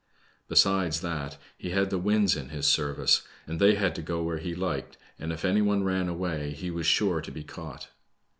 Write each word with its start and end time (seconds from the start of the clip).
Besides 0.47 1.01
that, 1.01 1.37
he 1.59 1.69
had 1.69 1.91
the 1.91 1.99
winds 1.99 2.35
in 2.35 2.49
his 2.49 2.65
service, 2.65 3.21
and 3.45 3.59
they 3.59 3.75
had 3.75 3.93
to 3.93 4.01
go 4.01 4.23
where 4.23 4.39
he 4.39 4.55
hked, 4.55 4.93
and, 5.19 5.31
if 5.31 5.45
any 5.45 5.61
one 5.61 5.83
ran 5.83 6.09
away 6.09 6.53
he 6.53 6.71
was 6.71 6.87
sure 6.87 7.21
to 7.21 7.31
be 7.31 7.43
caught. 7.43 7.89